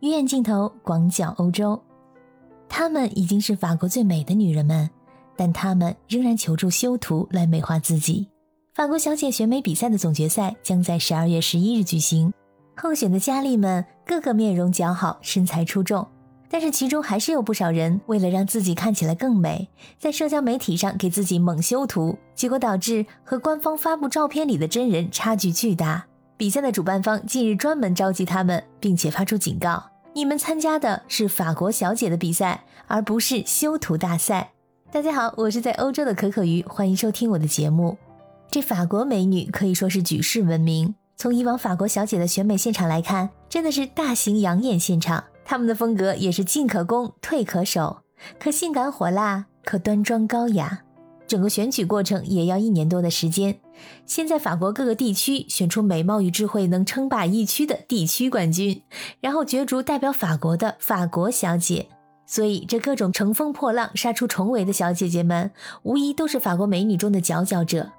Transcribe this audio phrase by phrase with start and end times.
[0.00, 1.82] 鱼眼镜头广角欧洲，
[2.68, 4.88] 她们已经是法国最美的女人们，
[5.36, 8.28] 但她们仍然求助修图来美化自己。
[8.74, 12.32] 法国小姐选美比赛的总决赛将在十二月十一日举行，
[12.76, 16.06] 候选的佳丽们个个面容姣好，身材出众。
[16.48, 19.68] 但是其中还是有不少人为了让自己看起来更美，
[19.98, 26.06] 在社交媒体上给自己猛修图，结果导致和官方发布照片里的真人差距巨大。
[26.38, 34.52] 比赛的主办方近日专门召集他们，并且发出警告：你们参加的是法国小姐的比赛，而不是修图大赛。
[34.92, 37.98] 大家好，我是在欧洲的可可鱼，欢迎收听我的节目。
[38.48, 45.24] 这法国美女可以说是举世闻名，从以往法国小姐的选美现场来看，真的是大型养眼现场。
[45.44, 48.04] 他们的风格也是进可攻，退可守，
[48.38, 50.82] 可性感火辣，可端庄高雅。
[51.28, 53.60] 整个选举过程也要一年多的时间。
[54.06, 58.82] 先在法国各个地区选出美貌与智慧能称霸一区的地区冠军，
[59.20, 61.86] 然后角逐代表法国的法国小姐。
[62.26, 65.50] 所以，这各种乘风破浪、杀出重围的小姐姐们，
[65.82, 67.92] 无疑都是法国美女中的佼佼者。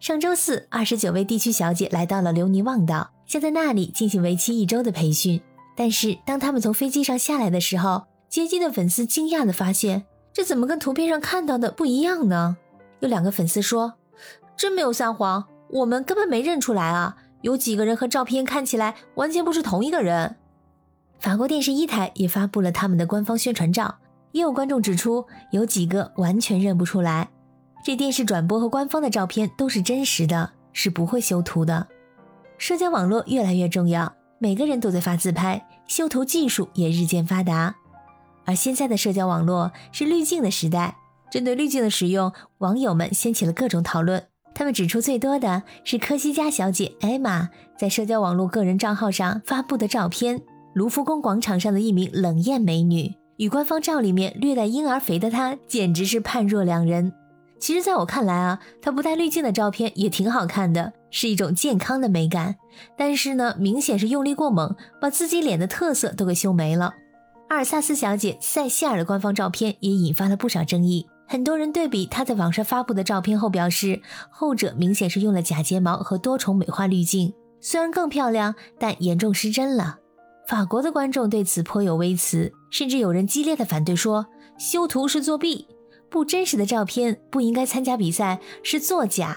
[0.00, 5.40] 上周四，二十九位地区小姐来到了留尼旺岛，将在那里进行为期一周的培训。
[5.76, 12.56] 但是当他们从飞机上下来的时候，接机的粉丝惊讶地发现，这怎么跟图片上看到的不一样呢？
[13.00, 13.94] 有两个粉丝说
[14.56, 17.16] ：“真没有撒谎，我们根本没认出来啊！
[17.42, 20.36] 有几个人和照片看起来完全不是同一个人。”
[21.20, 23.98] 法国电视一台也发布了他们的官方宣传照，
[24.32, 27.28] 也有观众指出，有几个完全认不出来。
[27.84, 31.86] 这电视转播和官方的照片都是真实的，是不会修图的。
[32.58, 34.12] 社交网络越来越重要。
[34.38, 37.74] 每个人都在发自拍，修图技术也日渐发达。
[38.44, 40.94] 而现在的社交网络是滤镜的时代，
[41.30, 44.22] 针对滤镜的使用，网友们掀起了各种讨论。
[44.54, 50.40] 他们指出最多的是科西嘉小姐艾玛在社交网络个人账号上发布的照片，
[50.74, 57.12] 卢浮宫广场上的一名冷艳美女，与官方照里面略带婴儿肥的她简直是判若两人。
[57.58, 60.92] 其实，在我看来啊，她不带滤镜的照片也挺好看的。
[61.10, 62.56] 是一种健康的美感，
[62.96, 66.94] 但是呢，明显是用力过猛，把自己脸的特色都给修没了。
[67.48, 74.00] 阿尔萨斯小姐塞西尔的官方照片也引发了不少争议，很多人对比他在网上发布的照片后表示，
[74.30, 79.98] 后者明显是用了假睫毛和多重美化滤镜，虽然更漂亮，但严重失真了。
[80.46, 84.26] 法国的观众对此颇有微词，甚至有人激烈的反对说，
[84.56, 85.66] 修图是作弊，
[86.08, 89.36] 不真实的照片不应该参加比赛，是作假。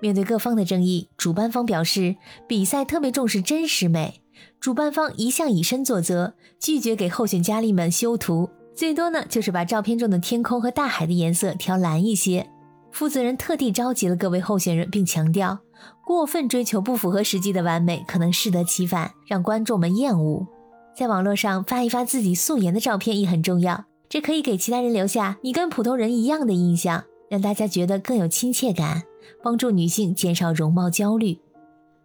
[0.00, 2.16] 面对各方的争议，主办方表示，
[2.48, 4.22] 比赛特别重视真实美，
[4.58, 12.48] 主办方一向以身作则，拒绝给候选佳丽们修图，最多呢就是把照片中的天空和大海的颜色调蓝一些。
[12.90, 15.60] 负责人特地召集了各位候选人，并强调，
[16.04, 20.46] 过分追求不符合实际的完美，可能适得其反，让观众们厌恶。
[20.94, 29.04] 在网络上发一发自己素颜的照片也很重要，这可以给其他人留下你跟普通人一样的印象，让大家觉得更有亲切感。
[29.42, 31.38] 帮助女性减少容貌焦虑。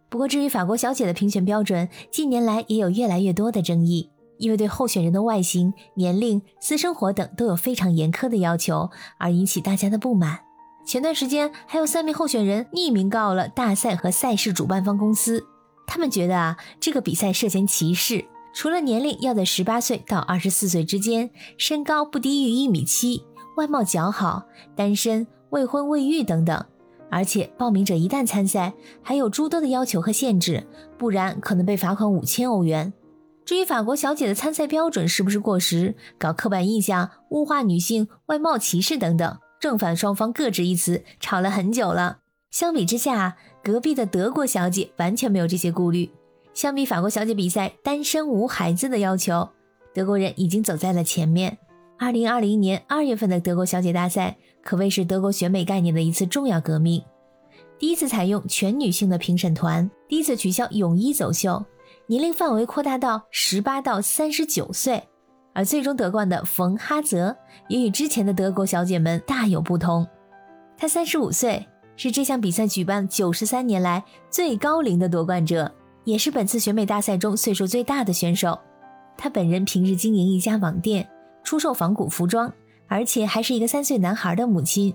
[0.08, 4.08] 不过，至于法国小姐的评选标准，近年来也有越来越多的争议，
[4.38, 10.40] 因为对候选人的外形、年龄、私生活等都有非常严苛的要求，而引起大家的不满。
[10.84, 15.44] 前段时间，还有三名候选人匿名告了大赛和赛事主办方公司，
[15.86, 23.24] 他们觉得啊，这个比赛涉嫌歧视，除了年龄要在十八岁到二十四岁之间，身高不低于一米七，
[23.56, 24.44] 外貌较好，
[24.74, 26.64] 单身、未婚未育等等。
[27.10, 30.66] 而且报名者一旦参赛，还有诸多的要求和限制，
[30.96, 32.92] 不然可能被罚款五千欧元。
[33.48, 42.18] 至于法国小姐的参赛标准是不是过时，搞刻板印象、物化女性、外貌歧视等等，正反双方各执一词，吵了很久了。
[42.50, 46.10] 相比之下，隔壁的德国小姐完全没有这些顾虑。
[46.52, 49.48] 相比法国小姐比赛单身无孩子的要求，
[49.94, 51.56] 德国人已经走在了前面。
[51.98, 54.36] 二零二零年二月份的德国小姐大赛。
[54.62, 57.02] 可谓是德国选美概念的一次重要革命。
[57.78, 61.64] 第一次采用全女性的评审团，第一次取消泳衣走秀，
[62.10, 65.02] 年龄范围扩大到十八到三十九岁。
[65.52, 67.36] 而最终得冠的冯哈泽
[67.68, 70.06] 也与之前的德国小姐们大有不同。
[70.76, 71.66] 她三十五岁，
[71.96, 75.74] 是这项比赛举办九十三年来最高龄的夺冠者，
[76.04, 78.58] 也是本次选美大赛中岁数最大的选手。
[79.16, 81.06] 她本人平日经营一家网店，
[81.44, 82.52] 出售仿古服装。
[82.90, 84.94] 而且还是一个三岁男孩的母亲。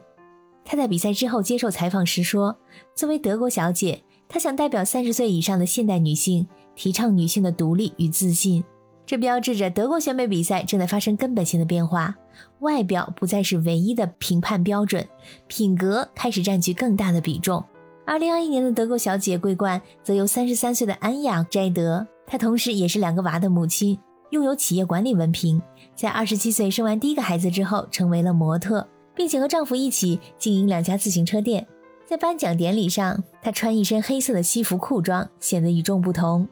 [0.65, 2.57] 她在比赛之后接受采访时说
[2.97, 8.63] ：“作为德国小姐，她想代表三十岁以上的现代女性，提倡女性的独立与自信。
[9.05, 12.15] 这标志着德国选美比赛正在发生根本性的变化，
[12.59, 15.05] 外表不再是唯一的评判标准，
[15.47, 17.63] 品格开始占据更大的比重。”
[18.05, 23.97] 二零二一年的德国小姐桂冠则由三十三岁的安雅摘得，她同时也是两个娃的母亲。
[24.31, 25.61] 拥有企业管理文凭，
[25.95, 31.67] 在二十七岁生完第一个孩子之后，成为了模特，并且和丈夫一起经营两家自行车店。
[32.05, 36.47] 在颁奖典礼上，她穿一身黑色的西服裤装，显得与众不同。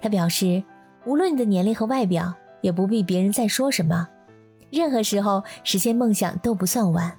[0.00, 0.62] 她表示，
[1.04, 4.08] 无论你的年龄和外表，也不必别人再说什么，
[4.70, 7.12] 任何时候实现梦想都不算晚。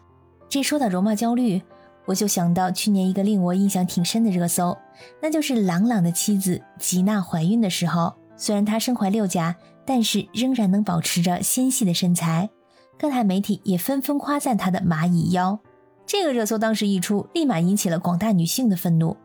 [0.50, 1.62] 这说到容貌焦虑，
[2.06, 4.78] 我就想到去年一个令我印象挺深的热搜，
[5.22, 12.50] 那就是朗朗的妻子吉娜怀孕的时候，虽然她身怀六甲，但是仍然能保持着纤细的身材。
[12.98, 15.60] 各大媒体也纷纷夸赞她的蚂蚁腰。
[16.06, 19.16] 这个热搜当时一出，立马引起了广大女性的愤怒。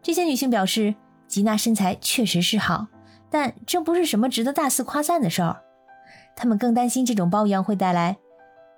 [0.00, 0.94] 这些女性表示，
[1.26, 2.86] 吉娜身材确实是好，
[3.30, 5.62] 但这不是什么值得大肆夸赞的事儿。
[6.36, 8.16] 他们更担心这种包养会带来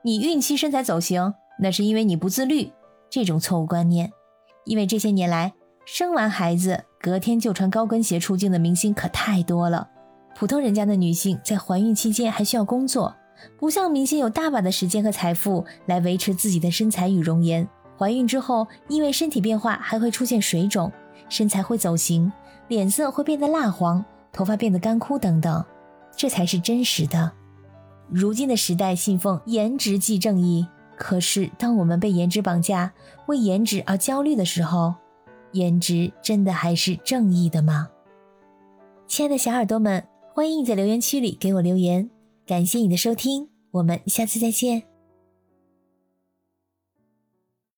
[0.03, 2.73] 你孕期身材走形，那是因为你不自律
[3.11, 4.11] 这种错误观念。
[4.65, 5.53] 因为这些年来，
[5.85, 9.89] 生完孩子隔天就穿高跟鞋出镜的明星可太多了。
[10.35, 13.15] 普通人家的女性在怀孕期间还需要工作。
[13.59, 17.67] 不像明星有大把的时间和财富来维持自己的身材与容颜，
[17.99, 20.93] 怀孕之后因为身体变化还会出现水肿，
[21.29, 22.31] 身材会走形，
[22.69, 25.65] 脸色会变得蜡黄，头发变得干枯等等，
[26.17, 27.33] 这才是真实的。
[28.09, 30.67] 如今的时代信奉颜值即正义，
[30.97, 32.93] 可是当我们被颜值绑架，
[33.27, 34.95] 为颜值而焦虑的时候，
[35.53, 37.89] 颜值真的还是正义的吗？
[39.07, 40.05] 亲爱的小耳朵们，
[40.35, 42.11] 欢迎你在留言区里给我留言。
[42.47, 44.90] 感谢你的收听，我们下次再见。